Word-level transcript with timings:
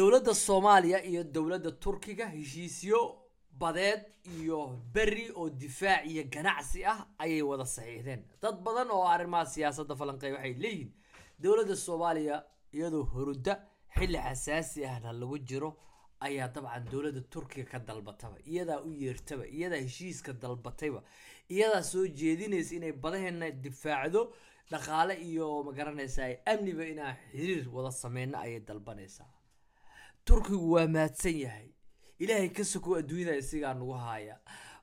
dowladda 0.00 0.34
soomaaliya 0.34 0.98
iyo 1.10 1.22
dowladda 1.34 1.70
turkiga 1.84 2.26
heshiisyo 2.28 3.00
badeed 3.60 4.00
iyo 4.38 4.58
beri 4.94 5.26
oo 5.36 5.50
difaac 5.50 6.06
iyo 6.06 6.22
ganacsi 6.34 6.84
ah 6.92 7.00
ayay 7.18 7.42
wada 7.42 7.64
saxiixdeen. 7.66 8.20
Dad 8.42 8.56
badan 8.66 8.88
oo 8.90 9.04
arrimaha 9.14 9.46
siyaasadda 9.54 9.94
falanqeey 10.00 10.32
waxay 10.36 10.54
leeyihiin 10.64 10.90
dowladda 11.42 11.76
soomaaliya 11.76 12.36
iyadoo 12.76 13.04
hurudda 13.12 13.52
xilli 13.96 14.18
xasaasi 14.26 14.84
ahna 14.90 15.12
lagu 15.20 15.38
jiro 15.48 15.70
ayaa 16.26 16.48
dabcan 16.54 16.84
dowladda 16.92 17.20
turkiga 17.32 17.66
ka 17.72 17.78
dalbataba 17.88 18.36
iyadaa 18.52 18.80
u 18.88 18.90
yeertaba 19.02 19.44
iyadaa 19.56 19.82
heshiiska 19.86 20.32
dalbatayba 20.42 21.00
iyadaa 21.54 21.82
soo 21.82 22.06
jeedinaysa 22.20 22.74
inay 22.78 22.92
badaheena 22.92 23.50
difaacdo 23.64 24.20
dhaqaale 24.70 25.14
iyo 25.28 25.46
magaranaysa 25.68 26.22
amniba 26.52 26.84
inaan 26.92 27.16
xiriir 27.32 27.68
wada 27.74 27.90
sameyno 28.02 28.38
ayay 28.38 28.60
dalbanaysaa 28.68 29.28
turkigu 30.30 30.72
waa 30.72 30.86
mahadsan 30.86 31.36
yahay. 31.44 31.68
Ilaahay 32.22 32.48
ka 32.54 32.62
sokow 32.64 32.94
adduunyada 32.98 33.36
isigaa 33.42 33.74
nagu 33.74 33.92
haaya. 33.98 34.36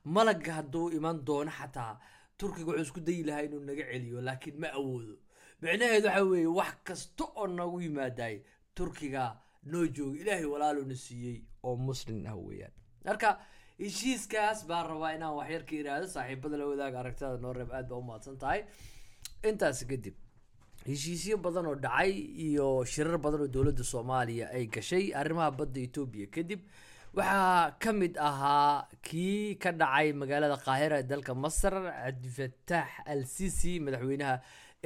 Malaga 0.04 0.54
hadduu 0.60 0.90
iman 0.98 1.24
doono 1.26 1.52
xataa 1.52 2.00
turkiga 2.38 2.72
wuxuu 2.72 2.84
isku 2.84 3.00
dayi 3.00 3.24
lahaa 3.24 3.46
inuu 3.48 3.60
naga 3.64 3.84
celiyo 3.92 4.22
laakiin 4.22 4.60
ma 4.60 4.68
awoodo. 4.80 5.16
Micnaheedu 5.62 6.08
waxa 6.08 6.24
weeye 6.24 6.48
wax 6.60 6.74
kasta 6.84 7.24
oo 7.36 7.48
nagu 7.48 7.80
yimaadaay 7.82 8.36
turkiga 8.76 9.24
noo 9.64 9.88
jooga 9.88 10.20
ilaahay 10.22 10.46
walaaluna 10.46 10.96
siiyey 10.96 11.40
oo 11.64 11.76
muslim 11.76 12.26
ah 12.28 12.36
weeyaan. 12.36 12.74
Marka 13.06 13.40
heshiiskaas 13.80 14.66
baan 14.68 14.88
rabaa 14.92 15.16
inaan 15.16 15.36
waxyar 15.40 15.64
ka 15.66 15.76
iraahdo 15.76 16.08
saaxiibada 16.08 16.58
la 16.58 16.66
wadaaga 16.68 17.00
aragtada 17.00 17.38
noo 17.38 17.54
reeb 17.54 17.72
aad 17.72 17.88
baa 17.90 17.98
umahadsan 18.04 18.38
tahay. 18.38 18.62
Intaas 19.48 19.80
kadib 19.90 20.16
heshiisyo 20.88 21.36
badan 21.46 21.66
oo 21.72 21.76
dhacay 21.86 22.12
iyo 22.48 22.68
shirar 22.92 23.18
badan 23.26 23.42
oo 23.46 23.50
dowladda 23.56 23.84
soomaaliya 23.94 24.46
ay 24.58 24.66
gashay 24.76 25.06
arrimaha 25.22 25.52
badda 25.60 25.80
etoobiya 25.88 26.28
kadib 26.36 26.62
waxaa 27.18 27.72
ka 27.84 27.92
mid 28.00 28.14
ahaa 28.30 28.88
kii 29.08 29.56
ka 29.64 29.72
dhacay 29.82 30.08
magaalada 30.22 30.58
qaahira 30.66 30.96
ee 31.02 31.08
dalka 31.12 31.34
masar 31.44 31.74
cabdifataax 32.04 32.90
al 33.14 33.22
sisi 33.36 33.74
madaxweynaha 33.86 34.36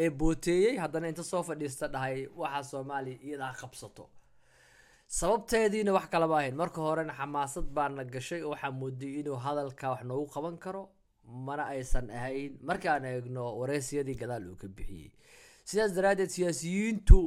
ee 0.03 0.09
booteeyey 0.19 0.73
haddana 0.83 1.07
inta 1.11 1.23
soo 1.31 1.43
fadhiista 1.49 1.85
dhahay 1.93 2.17
waxaa 2.41 2.63
soomaaliya 2.71 3.17
iyadaa 3.27 3.53
qabsato. 3.61 4.05
Sababteediina 5.07 5.91
wax 5.97 6.07
kalama 6.13 6.35
ahayn. 6.39 6.55
Marka 6.55 6.79
horena 6.87 7.13
xamaasad 7.19 7.65
baana 7.75 8.03
gashay 8.13 8.41
oo 8.43 8.51
waxaa 8.53 8.71
mooday 8.81 9.13
inuu 9.19 9.35
hadalka 9.45 9.85
wax 9.93 10.01
noogu 10.09 10.27
qaban 10.35 10.55
karo 10.63 10.83
mana 11.47 11.63
aysan 11.73 12.07
ahayn. 12.09 12.51
Markaan 12.69 13.03
eegno 13.11 13.43
wareysiyadii 13.59 14.15
gadaal 14.21 14.45
uu 14.51 14.55
ka 14.61 14.67
bixiyey 14.77 15.11
sidaas 15.71 15.93
daraaddeed 15.97 16.31
siyaasiyiintu 16.35 17.19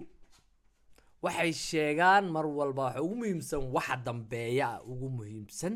waxay 1.25 1.53
sheegaan 1.53 2.25
mar 2.37 2.47
walba 2.59 2.83
waxa 2.89 3.03
ugu 3.03 3.15
muhiimsan 3.21 3.63
waxa 3.77 3.97
dambeeya 4.07 4.69
ugu 4.93 5.09
muhiimsan 5.19 5.75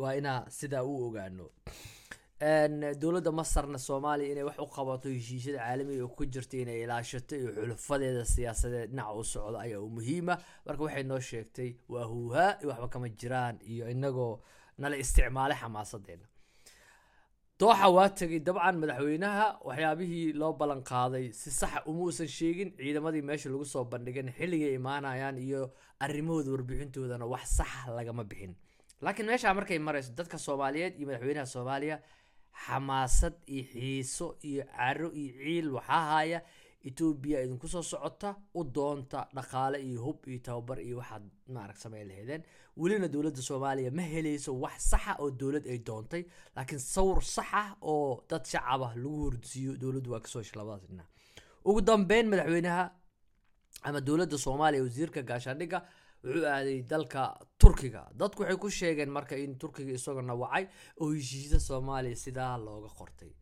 waa 0.00 0.14
inaa 0.20 0.40
sidaa 0.58 0.82
u 0.84 0.92
ogaano. 1.06 1.46
Dowladda 3.00 3.30
masarna 3.32 3.78
soomaaliya 3.78 4.32
inay 4.32 4.44
wax 4.48 4.58
u 4.58 4.66
qabato 4.76 5.08
heshiisyada 5.16 5.58
caalamiga 5.58 6.06
ku 6.16 6.24
jirta 6.26 6.56
inay 6.62 6.82
ilaashato 6.84 7.36
iyo 7.36 7.50
xulufadeeda 7.56 8.24
siyaasadeed 8.24 8.90
dhinaca 8.90 9.12
u 9.20 9.24
socdo 9.24 9.58
ayaa 9.64 9.80
u 9.80 9.90
muhiima. 9.96 10.34
Marka 10.66 10.82
waxay 10.86 11.02
noo 11.10 11.20
sheegtay 11.20 11.70
waa 11.88 12.04
huuhaa 12.12 12.58
iyo 12.60 12.68
waxba 12.70 12.88
kama 12.88 13.08
jiraan 13.08 13.56
iyo 13.72 13.84
inagoo 13.90 14.40
nala 14.78 14.96
isticmaalay 14.96 15.58
xamaasadeena 15.62 16.26
dooxa 17.62 17.88
waa 17.96 18.08
tegay 18.18 18.40
dabcan 18.46 18.76
madaxweynaha 18.82 19.46
waxyaabihii 19.68 20.32
loo 20.40 20.52
ballan 20.60 20.82
qaaday. 20.90 21.26
Si 21.40 21.50
saxa 21.50 21.82
uma 21.90 22.02
uusan 22.06 22.28
sheegin 22.36 22.70
ciidamadii 22.78 23.22
meesha 23.28 23.48
lagu 23.52 23.64
soo 23.72 23.84
bandhigan 23.92 24.28
xilligay 24.38 24.72
imaanayaan 24.80 25.36
iyo 25.46 25.60
arrimahooda 26.04 26.50
warbixintoodana 26.54 27.26
wax 27.32 27.44
sax 27.58 27.72
lagama 27.96 28.24
bixin. 28.30 28.52
Laakiin 29.04 29.26
meeshaa 29.30 29.54
markay 29.58 29.78
marayso 29.78 30.10
dadka 30.18 30.38
soomaaliyeed 30.46 30.94
iyo 30.98 31.06
madaxweynaha 31.08 31.46
soomaaliya 31.54 31.96
xamaasad 32.64 33.34
iyo 33.46 33.64
xiiso 33.72 34.26
iyo 34.50 34.64
caro 34.76 35.08
iyo 35.20 35.32
ciil 35.44 35.66
waxaa 35.76 36.04
haya 36.12 36.38
etoobiya 36.88 37.42
idinku 37.44 37.68
soo 37.68 37.82
socota 37.82 38.30
u 38.58 38.64
doonta 38.76 39.20
dhaqaale 39.36 39.78
iyo 39.88 40.00
hub 40.06 40.18
iyo 40.28 40.38
tababar 40.48 40.78
iyo 40.80 40.96
waxaad 41.00 41.24
maarag 41.54 41.76
samey 41.84 42.04
laheedeen 42.10 42.42
welina 42.76 43.08
dowladda 43.14 43.42
soomaaliya 43.48 43.90
ma 43.98 44.02
helayso 44.12 44.50
wax 44.64 44.78
saxa 44.92 45.12
oo 45.22 45.30
dowlad 45.30 45.66
ay 45.72 45.78
doontay 45.88 46.22
laakiin 46.56 46.80
sawir 46.94 47.20
saxa 47.36 47.62
oo 47.92 48.24
dad 48.30 48.44
shacaba 48.52 48.88
lagu 49.02 49.16
hordisiiyo 49.24 49.76
dowladdu 49.82 50.10
waa 50.12 50.20
ka 50.20 50.28
soo 50.28 50.40
heshay 50.42 50.62
ugu 51.64 51.80
dambeyn 51.80 52.26
madaxweynaha 52.32 52.84
ama 53.82 54.00
dowladda 54.00 54.38
soomaaliya 54.38 54.82
wasiirka 54.82 55.22
gaashaandhigga 55.22 55.78
wuxuu 56.24 56.46
aaday 56.46 56.82
dalka 56.82 57.22
turkiga. 57.58 58.02
Dadku 58.14 58.42
waxay 58.42 58.56
ku 58.62 58.68
sheegeen 58.70 59.10
marka 59.10 59.34
in 59.36 59.58
turkiga 59.58 59.92
isagoo 59.98 60.22
wacay 60.42 60.64
oo 61.00 61.10
heshiisya 61.14 61.58
soomaaliya 61.60 62.16
sidaa 62.16 62.56
looga 62.58 62.90
qortay. 62.98 63.32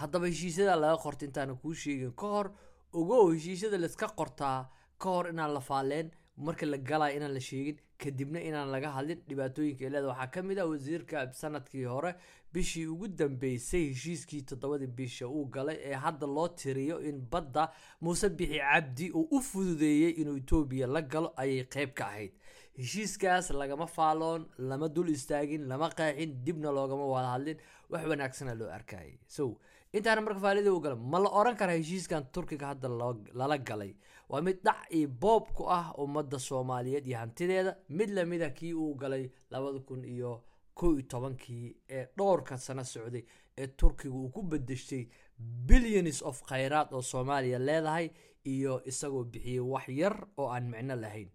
Haddaba 0.00 0.26
heshiisyada 0.30 0.76
laga 0.76 0.96
qortay 1.04 1.26
intaana 1.28 1.54
kuu 1.62 1.74
sheegin 1.74 2.12
ka 2.20 2.26
hor 2.34 2.46
ogo 2.92 3.18
heshiisyada 3.32 3.78
layska 3.78 4.08
qortaa 4.20 4.58
ka 4.98 5.08
hor 5.14 5.28
inaan 5.32 5.52
la 5.54 5.60
faaleen 5.60 6.10
marka 6.36 6.66
la 6.66 6.78
galaya 6.78 7.16
inaan 7.16 7.34
la 7.34 7.40
sheegin 7.48 7.78
kadibna 8.02 8.40
inaan 8.48 8.68
laga 8.74 8.90
hadlin 8.96 9.20
dhibaatooyinka 9.28 9.84
eleeda 9.88 10.08
waxaa 10.12 10.30
ka 10.34 10.42
mid 10.42 10.58
ah 10.58 10.66
wasiirka 10.72 11.24
sannadkii 11.40 11.84
hore 11.94 12.12
bishii 12.52 12.86
ugu 12.92 13.08
dambeysay 13.08 13.84
heshiiskii 13.92 14.42
toddobadii 14.50 14.86
bisha 15.00 15.28
uu 15.28 15.44
galay 15.56 15.76
ee 15.90 15.94
hadda 16.04 16.26
loo 16.36 16.48
tiriyo 16.48 16.96
in 17.08 17.20
badda 17.32 17.68
muuse 18.00 18.28
bixi 18.38 18.58
cabdi 18.58 19.10
uu 19.18 19.26
u 19.36 19.40
fududeeyey 19.50 20.10
inuu 20.22 20.36
etoobiya 20.42 20.86
la 20.86 21.02
galo 21.02 21.32
ayay 21.42 21.64
qeyb 21.74 21.90
ka 21.98 22.04
ahayd. 22.06 22.32
Heshiiskaas 22.78 23.50
lagama 23.60 23.86
faaloon 23.86 24.46
lama 24.58 24.88
dul 24.88 25.08
istaagin 25.16 25.68
lama 25.68 25.88
qeexin 25.98 26.32
dibna 26.44 26.70
loogama 26.78 27.06
wada 27.14 27.28
hadlin 27.34 27.58
wax 27.90 28.04
wanaagsana 28.12 28.54
loo 28.60 28.70
arkayay. 28.78 29.12
So 29.26 29.58
intaana 29.92 30.20
marka 30.20 30.40
faalida 30.40 30.72
u 30.72 30.80
gala 30.80 30.96
ma 30.96 31.18
la 31.18 31.28
oran 31.40 31.56
karaa 31.56 31.76
heshiiskan 31.80 32.24
turkiga 32.32 32.66
hadda 32.72 32.88
lala 33.34 33.58
galay? 33.58 33.94
Waa 34.28 34.40
mid 34.40 34.58
dhac 34.64 34.86
iyo 34.90 35.08
boob 35.08 35.48
ku 35.56 35.64
ah 35.68 35.92
ummadda 35.98 36.38
soomaaliyeed 36.38 37.06
iyo 37.06 37.18
hantideeda. 37.18 37.76
Mid 37.88 38.10
la 38.10 38.24
mid 38.24 38.42
a 38.42 38.50
kii 38.50 38.72
uu 38.74 38.94
galay 38.94 39.30
labada 39.50 39.80
kun 39.80 40.04
iyo 40.04 40.42
kow 40.74 40.94
tobankii 41.02 41.76
ee 41.88 42.06
dhowrka 42.16 42.58
sano 42.58 42.84
socday 42.84 43.24
ee 43.58 43.66
turkiga 43.66 44.14
uu 44.14 44.28
ku 44.30 44.42
bedeshtay 44.42 45.08
billions 45.38 46.22
of 46.22 46.42
khayraad 46.42 46.92
oo 46.94 47.02
soomaaliya 47.02 47.58
leedahay 47.58 48.10
iyo 48.44 48.80
isagoo 48.86 49.24
bixiyey 49.24 49.60
wax 49.60 49.88
yar 49.88 50.16
oo 50.38 50.48
aan 50.54 50.70
micno 50.70 50.94
lahayn. 50.96 51.28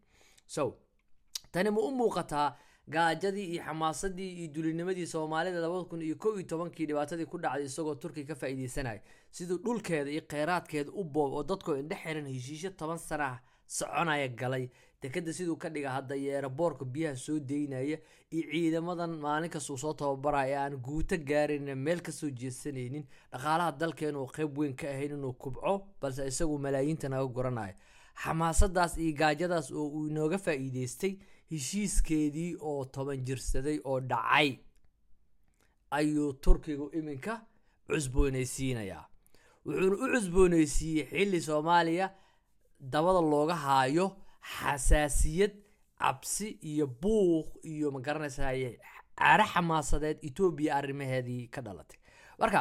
So 0.47 0.77
tani 1.51 1.69
ma 1.71 1.81
u 1.81 1.91
muuqataa 1.91 2.55
gaajadii 2.89 3.45
iyo 3.53 3.63
xamaasadii 3.63 4.31
iyo 4.39 4.53
dulinimadii 4.53 5.07
soomaalida 5.07 5.59
labada 5.59 5.83
kun 5.89 6.01
iyo 6.01 6.15
kow 6.15 6.33
iyo 6.37 6.47
tobankii 6.47 6.85
dhibaatadii 6.85 7.25
ku 7.25 7.37
dhacday 7.37 7.65
isagoo 7.65 7.95
turkiga 7.95 8.33
ka 8.33 8.39
faa'iideysanaya 8.41 9.01
siduu 9.31 9.57
dhulkeeda 9.57 10.11
iyo 10.11 10.21
kheyraadkeeda 10.31 10.91
u 10.93 11.03
boob 11.03 11.33
oo 11.33 11.43
dadkoo 11.43 11.75
indhe 11.77 11.95
xiran 11.95 12.27
heshiisyo 12.27 12.69
toban 12.69 12.97
sana 12.97 13.39
soconaya 13.67 14.27
galay. 14.27 14.69
Dekada 15.01 15.33
siduu 15.33 15.55
ka 15.57 15.69
dhiga 15.69 15.89
hadda 15.91 16.15
iyo 16.15 16.49
biyaha 16.85 17.15
soo 17.15 17.39
deynaya 17.39 17.97
iyo 18.31 18.43
ciidamadan 18.51 19.17
maalin 19.17 19.49
kastuu 19.49 19.77
soo 19.77 19.93
tababaraya 19.93 20.63
aan 20.63 20.77
guuto 20.77 21.17
gaarin 21.17 21.75
meel 21.77 22.01
ka 22.01 22.11
soo 22.11 22.29
jeesanaynin. 22.29 23.05
Dhaqaalaha 23.31 23.71
dalkeenu 23.79 24.21
uu 24.21 24.27
qeyb 24.27 24.57
weyn 24.57 24.75
ka 24.75 24.87
ahayn 24.87 25.11
inuu 25.17 25.33
kubco 25.33 25.87
balse 26.01 26.27
isagu 26.27 26.57
malaayiinta 26.59 27.09
naga 27.09 27.25
goranayo 27.27 27.73
xamaasadaas 28.23 28.97
iyo 28.97 29.13
gaajadaas 29.17 29.71
oo 29.71 29.87
uu 29.87 30.07
inooga 30.07 30.37
faa'iideystay 30.37 31.17
heshiiskeedii 31.51 32.51
oo 32.61 32.85
toban 32.85 33.25
jirsaday 33.27 33.77
oo 33.83 33.99
dhacay 34.11 34.49
ayuu 35.91 36.33
turkigu 36.33 36.89
iminka 36.97 37.33
cusboonaysiinayaa. 37.87 39.05
Wuxuuna 39.65 39.95
u 40.05 40.07
cusboonaysiiyey 40.13 41.05
xilli 41.11 41.41
soomaaliya 41.41 42.07
dabada 42.79 43.21
looga 43.33 43.55
haayo 43.55 44.07
xasaasiyad 44.55 45.53
cabsi 45.99 46.47
iyo 46.71 46.87
buuq 46.87 47.47
iyo 47.63 47.91
ma 47.91 47.99
garanaysaa 47.99 48.51
cara 49.19 49.45
xamaasadeed 49.53 50.17
etoobiya 50.27 50.75
arrimaheedii 50.75 51.47
ka 51.47 51.61
dhalatay. 51.61 51.99
Marka 52.39 52.59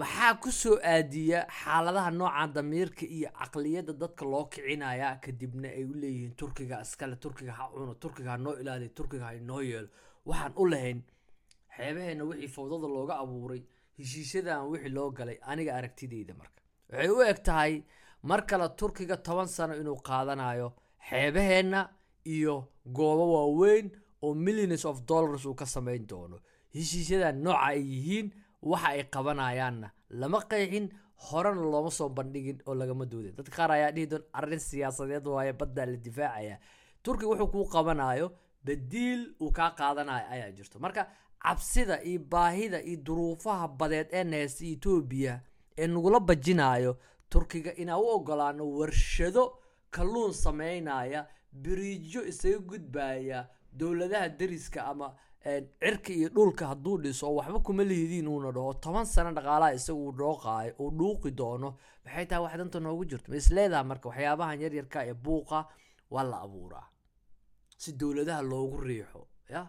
maxaa 0.00 0.34
ku 0.42 0.50
soo 0.52 0.76
aadiya 0.92 1.46
xaaladaha 1.60 2.10
nooca 2.10 2.46
damiirka 2.54 3.06
iyo 3.06 3.28
caqliyadda 3.38 3.92
dadka 4.02 4.24
loo 4.24 4.44
kicinaya? 4.52 5.18
Kadibna 5.22 5.68
ay 5.68 5.84
u 5.84 5.94
leeyihiin 6.02 6.34
turkiga 6.40 6.80
iskale 6.82 7.16
turkiga 7.16 7.52
ha 7.58 7.64
cuno 7.74 7.94
turkiga 7.94 8.30
ha 8.32 8.36
noo 8.36 8.54
ilaaliy 8.60 8.88
turkiga 8.98 9.24
ha 9.26 9.34
inoo 9.34 9.60
yeelo. 9.62 9.88
Waxaan 10.26 10.52
u 10.56 10.64
lahayn 10.72 11.00
xeebaheena 11.76 12.24
wixii 12.30 12.48
fawdada 12.56 12.88
looga 12.96 13.14
abuuray 13.22 13.62
heshiisyadan 13.98 14.66
wixii 14.72 14.92
loo 14.96 15.10
galay 15.10 15.38
aniga 15.50 15.72
aragtideyda 15.78 16.34
marka. 16.34 16.60
Waxay 16.90 17.08
u 17.10 17.22
eg 17.30 17.38
tahay 17.46 17.82
mar 18.22 18.40
kale 18.46 18.68
turkiga 18.80 19.16
toban 19.16 19.46
sano 19.56 19.74
inuu 19.80 19.98
qaadanayo 20.08 20.68
xeebaheenna 21.08 21.80
iyo 22.34 22.54
goobo 22.96 23.24
waaweyn 23.34 23.86
oo 24.22 24.34
millions 24.34 24.84
of 24.84 25.02
dollars 25.06 25.44
uu 25.46 25.54
ka 25.54 25.66
samayn 25.66 26.06
doono. 26.06 26.40
Heshiisyadan 26.74 27.36
nooca 27.44 27.62
ay 27.70 27.80
yihiin 27.92 28.28
waxa 28.70 28.88
ay 28.88 29.02
qabanayaanna. 29.14 29.88
Lama 30.20 30.38
qeexin 30.50 30.86
horena 31.26 31.60
looma 31.72 31.90
soo 31.90 32.08
bandhigin 32.08 32.58
oo 32.66 32.74
lagama 32.74 33.04
doodin 33.06 33.34
dadka 33.36 33.56
qaar 33.56 33.70
ayaa 33.72 33.90
dhihi 33.96 34.06
doon 34.12 34.24
arrin 34.32 34.58
siyaasadeed 34.68 35.26
waaye 35.26 35.52
baddaa 35.52 35.86
la 35.86 35.96
difaacaya. 35.96 36.56
Turkiga 37.02 37.28
wuxuu 37.30 37.50
kuu 37.54 37.66
qabanayo 37.74 38.26
badiil 38.64 39.22
uu 39.40 39.50
kaa 39.52 39.70
qaadanayo 39.78 40.26
ayaa 40.34 40.50
jirto. 40.56 40.78
Marka 40.78 41.02
cabsida 41.44 42.02
iyo 42.02 42.20
baahida 42.32 42.78
iyo 42.82 42.96
duruufaha 43.06 43.68
badeed 43.68 44.08
ee 44.12 44.24
nehesta 44.24 44.64
etoobiya 44.64 45.40
ee 45.78 45.86
nagula 45.86 46.20
bajinayo 46.20 46.96
turkiga 47.30 47.72
inaan 47.82 48.00
u 48.00 48.06
ogolaano 48.16 48.64
warshado 48.78 49.44
kalluun 49.90 50.32
sameynaya 50.32 51.26
biriijyo 51.52 52.24
isaga 52.30 52.58
gudbaya 52.58 53.48
dowladaha 53.72 54.28
dariska 54.28 54.80
ama 54.86 55.14
cirka 55.44 56.12
iyo 56.12 56.28
dhulka 56.28 56.66
hadduu 56.72 56.98
dhiso 57.04 57.34
waxba 57.34 57.60
kuma 57.60 57.84
lihidiin 57.84 58.28
uuna 58.28 58.50
dhaho. 58.52 58.72
Toban 58.74 59.04
sano 59.06 59.30
dhaqaalaha 59.36 59.74
isaga 59.74 59.98
uu 59.98 60.12
uu 60.80 60.90
dhuuqi 60.98 61.30
doono. 61.30 61.76
Maxay 62.04 62.26
tahay 62.26 62.42
wax 62.44 62.56
danta 62.58 62.80
noogu 62.80 63.04
jirto? 63.04 63.30
Ma 63.30 63.36
isleedaha 63.36 63.84
marka 63.84 64.08
waxyaabahan 64.08 64.60
yaryarka 64.60 64.98
ee 65.06 65.14
buuqa 65.14 65.68
waa 66.10 66.24
la 66.24 66.40
abuuraa. 66.46 66.86
Si 67.76 67.92
dowladaha 67.92 68.42
loogu 68.42 68.80
riixo 68.80 69.28
ya? 69.48 69.68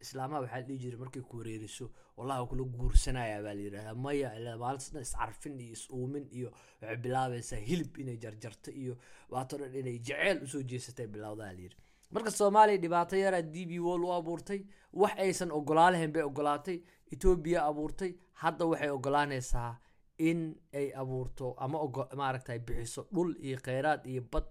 Islaamaha 0.00 0.40
waxaa 0.44 0.60
la 0.60 0.66
dhihi 0.68 0.78
jiray 0.82 0.98
markay 1.00 1.22
ku 1.22 1.36
wareeriso 1.38 1.86
wallahi 2.16 2.46
kula 2.50 2.64
guursanaya 2.64 3.42
baa 3.42 3.54
la 3.54 3.62
yidhahdaa. 3.66 3.94
Maya 3.94 4.28
maalintas 4.60 4.92
iscarfin 5.08 5.60
iyo 5.60 5.72
is-uumin 5.72 6.28
iyo 6.32 6.52
waxay 6.82 6.96
bilaabaysaa 6.96 7.56
hilib 7.68 7.96
inay 7.98 8.16
jarjarto 8.16 8.70
iyo 8.70 8.94
waato 9.30 9.56
dhan 9.58 9.74
inay 9.74 9.98
jeceyl 9.98 10.42
u 10.44 10.46
soo 10.46 10.62
jeesatay 10.62 11.06
bilowdaa 11.06 11.52
la 11.52 11.60
yidhi 11.64 11.76
marka 12.10 12.30
soomaaliya 12.30 12.78
dhibaato 12.78 13.16
yaraa 13.16 13.42
d 13.42 13.66
b 13.66 13.78
wall 13.80 14.04
u 14.04 14.12
abuurtay 14.12 14.60
wax 14.92 15.12
aysan 15.18 15.50
ogolaalahayn 15.52 16.12
bay 16.12 16.22
ogolaatay. 16.22 16.78
Etoobiya 17.12 17.64
abuurtay 17.66 18.14
hadda 18.42 18.66
waxay 18.66 18.90
ogolaanaysaa 18.90 19.76
in 20.18 20.54
ay 20.72 20.92
abuurto 20.94 21.54
ama 21.58 21.78
maaragtay 22.16 22.58
bixiso 22.58 23.06
dhul 23.12 23.34
iyo 23.42 23.58
kheyraad 23.58 24.06
iyo 24.06 24.22
bad 24.32 24.44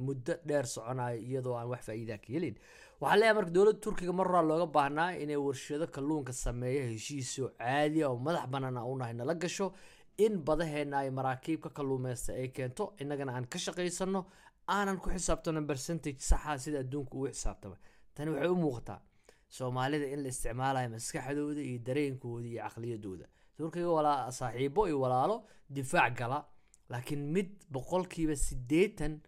muddo 0.00 0.34
dheer 0.46 0.66
soconayo 0.66 1.18
iyadoo 1.20 1.54
aan 1.58 1.68
wax 1.68 1.80
faa-iidaa 1.86 2.18
ka 2.18 2.32
helin. 2.32 2.54
Waxaa 3.00 3.16
leeyahay 3.18 3.34
marka 3.36 3.50
dowladda 3.50 3.80
turkiga 3.80 4.12
mar 4.12 4.26
horaa 4.28 4.42
looga 4.42 4.66
baahnaa 4.66 5.10
inay 5.22 5.36
warshado 5.36 5.86
kalluunka 5.86 6.32
sameeya 6.32 6.84
heshiisoo 6.90 7.48
caadiya 7.58 8.08
oo 8.10 8.18
madax 8.18 8.46
banaan 8.50 8.78
u 8.78 8.96
nahay 8.96 9.14
nala 9.14 9.34
gasho 9.34 9.72
in 10.18 10.38
badaheena 10.46 10.98
ay 10.98 11.10
maraakiib 11.10 11.60
ka 11.60 11.70
kalluumeysta 11.70 12.32
ay 12.32 12.48
keento 12.48 12.94
innagana 13.00 13.32
aan 13.36 13.46
ka 13.46 13.58
shaqaysano 13.58 14.24
aanan 14.68 14.98
ku 15.02 15.08
xisaabtano 15.14 15.60
percentage 15.70 16.20
saxa 16.30 16.58
sida 16.64 16.78
adduunka 16.84 17.14
ugu 17.16 17.28
xisaabtama 17.34 17.76
tani 18.14 18.30
waxay 18.34 18.50
u 18.54 18.56
muuqataa 18.64 19.00
soomaalida 19.56 20.06
in 20.14 20.20
la 20.24 20.28
isticmaalayo 20.34 20.88
maskaxdooda 20.96 21.60
iyo 21.68 21.78
dareenkooda 21.86 22.46
iyo 22.48 22.60
caqliyadooda. 22.64 23.26
Walaa 23.96 24.30
saaxiibo 24.38 24.82
iyo 24.88 25.00
walaalo 25.04 25.36
difaac 25.70 26.12
gala 26.18 26.38
laakiin 26.90 27.22
mid 27.34 27.48
boqolkiiba 27.74 28.36
siddeetan 28.36 29.20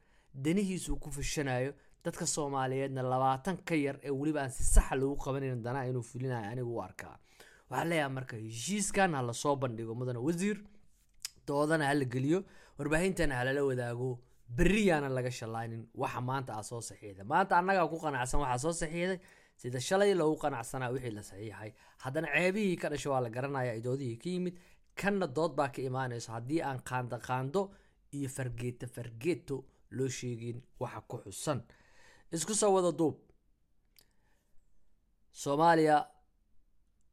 danihiisu 0.44 0.96
ku 1.02 1.08
fashanayo 1.10 1.72
dadka 2.04 2.26
soomaaliyeedna 2.26 3.02
labaatan 3.02 3.56
ka 3.68 3.74
yar 3.74 3.96
ee 4.02 4.10
weliba 4.10 4.40
aan 4.42 4.50
si 4.50 4.64
saxa 4.64 4.94
lagu 4.96 5.16
qabanayn 5.24 5.62
danaa 5.62 5.84
inuu 5.90 6.02
fulinayo 6.10 6.46
anigu 6.52 6.70
u 6.76 6.80
arkaa. 6.82 7.14
Waxaa 7.70 7.84
leeyahay 7.90 8.12
marka 8.18 8.36
heshiiskan 8.36 9.14
ha 9.14 9.22
la 9.22 9.32
soo 9.32 9.56
bandhigo 9.56 9.94
mudane 9.94 10.18
wasiir 10.18 10.58
doodana 11.46 11.84
ha 11.88 11.94
la 11.94 12.04
geliyo 12.04 12.40
warbaahintana 12.78 13.34
halala 13.40 13.62
wadaago 13.64 14.18
berriyaana 14.56 15.08
laga 15.16 15.30
shallaynin 15.30 15.82
waxa 16.02 16.20
maanta 16.20 16.52
aa 16.58 16.62
soo 16.62 16.80
saxiixday. 16.80 17.24
Maanta 17.32 17.58
annagaa 17.60 17.88
ku 17.92 17.98
qanacsan 18.04 18.40
waxaa 18.40 18.58
soo 18.64 18.72
saxiixday. 18.82 19.18
Sida 19.60 19.80
shalay 19.88 20.14
loogu 20.14 20.36
qanacsanaa 20.44 20.90
wixii 20.94 21.14
la 21.18 21.22
saxiixay. 21.30 21.70
Haddana 22.04 22.28
ceebihii 22.34 22.76
ka 22.82 22.88
dhasha 22.92 23.10
waa 23.10 23.20
la 23.26 23.30
garanaya 23.36 23.72
idoodihii 23.80 24.16
ka 24.22 24.28
yimid. 24.34 24.54
Kanna 25.00 25.26
dood 25.26 25.52
baa 25.58 25.68
ka 25.74 25.80
imaanayso 25.82 26.32
haddii 26.36 26.62
aan 26.68 26.80
qaando 26.88 27.16
qaando 27.28 27.60
iyo 28.16 28.28
fargeeto 28.36 28.86
fargeeto 28.86 29.56
loo 29.96 30.08
sheegin 30.08 30.58
waxa 30.80 31.00
ku 31.10 31.16
xusan. 31.24 31.60
Isku 32.32 32.54
soo 32.54 32.72
wada 32.76 32.92
duub. 32.92 33.16
Soomaaliya 35.42 35.96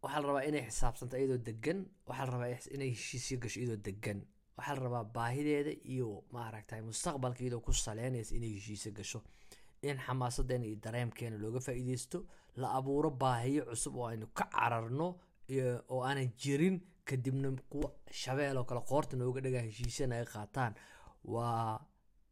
waxaa 0.03 0.21
la 0.21 0.27
rabaa 0.27 0.45
inay 0.49 0.63
xisaabsanto 0.69 1.15
iyadoo 1.17 1.37
degan 1.47 1.79
waxaa 2.07 2.25
la 2.25 2.31
rabaa 2.33 2.49
inay 2.75 2.89
heshiisyo 2.95 3.37
gasho 3.43 3.59
iyadoo 3.59 3.81
degan 3.87 4.19
waxaa 4.57 4.75
la 4.75 4.81
rabaa 4.85 5.03
baahideeda 5.17 5.71
iyo 5.93 6.23
maaragtay 6.31 6.81
mustaqbalka 6.81 7.41
iyadoo 7.43 7.61
ku 7.65 7.73
saleynaysa 7.73 8.35
inay 8.35 8.53
heshiisyo 8.57 8.91
gasho. 8.91 9.19
In 9.81 9.97
xamaasadeena 10.05 10.65
iyo 10.65 10.75
dareemkeena 10.83 11.37
looga 11.37 11.59
faa-iideysto 11.59 12.17
la 12.55 12.67
abuuro 12.77 13.09
baahiyo 13.11 13.65
cusub 13.69 13.95
oo 13.97 14.07
aynu 14.07 14.27
ka 14.37 14.45
cararno 14.53 15.07
oo 15.89 16.01
aanan 16.03 16.29
jirin 16.41 16.77
kadibna 17.05 17.51
kuwa 17.69 17.91
shabeel 18.11 18.57
oo 18.57 18.63
kale 18.69 18.81
qoorta 18.81 19.17
nooga 19.17 19.41
dhagaa 19.41 19.61
heshiisya 19.67 20.07
naga 20.07 20.25
qaataan. 20.33 20.73
Waa 21.33 21.79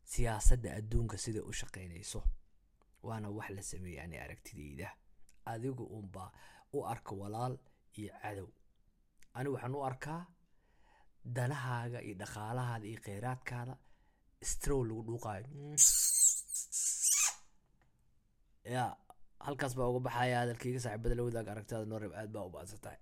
siyaasadda 0.04 0.70
adduunka 0.80 1.18
siday 1.18 1.42
u 1.42 1.54
shaqeynayso 1.54 2.24
waana 3.04 3.30
wax 3.30 3.50
la 3.50 3.62
sameeyey 3.62 4.00
ani 4.02 4.18
aragtideyda. 4.18 4.88
Adigu 5.46 5.84
unbaa 5.84 6.32
u 6.74 6.86
arka 6.86 7.16
walaal 7.16 7.58
iyo 7.98 8.14
cadow. 8.22 8.48
Ani 9.34 9.50
waxaan 9.50 9.76
u 9.76 9.84
arkaa 9.86 10.26
danahaaga 11.38 12.00
iyo 12.08 12.16
dhaqaalahaada 12.22 12.86
iyo 12.92 13.00
kheyraadkaada 13.06 13.74
strow 14.52 14.82
lagu 14.88 15.02
dhuuqaayo. 15.08 15.46
Ya 18.76 18.86
halkaas 19.46 19.74
baa 19.78 19.88
uga 19.92 20.00
baxaya 20.08 20.36
hadalkayga 20.42 20.80
saaxiibada 20.86 21.16
la 21.18 21.24
wadaag 21.28 21.48
aragtada 21.54 21.86
nooreb 21.92 22.12
aad 22.20 22.30
baa 22.36 22.46
u 22.48 22.52
baadsan 22.56 22.80
tahay 22.86 23.00